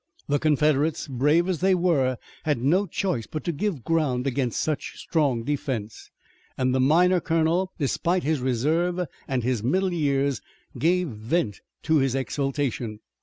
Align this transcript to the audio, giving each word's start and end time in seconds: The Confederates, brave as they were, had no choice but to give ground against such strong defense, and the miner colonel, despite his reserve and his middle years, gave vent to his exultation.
The 0.27 0.39
Confederates, 0.39 1.07
brave 1.07 1.47
as 1.47 1.59
they 1.59 1.75
were, 1.75 2.17
had 2.43 2.59
no 2.59 2.87
choice 2.87 3.27
but 3.27 3.43
to 3.43 3.51
give 3.51 3.83
ground 3.83 4.25
against 4.25 4.59
such 4.59 4.97
strong 4.97 5.43
defense, 5.43 6.09
and 6.57 6.73
the 6.73 6.79
miner 6.79 7.19
colonel, 7.19 7.71
despite 7.77 8.23
his 8.23 8.39
reserve 8.41 9.01
and 9.27 9.43
his 9.43 9.61
middle 9.61 9.93
years, 9.93 10.41
gave 10.75 11.09
vent 11.09 11.61
to 11.83 11.97
his 11.97 12.15
exultation. 12.15 12.97